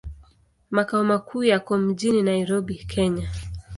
[0.71, 3.29] Makao makuu yako mjini Nairobi, Kenya.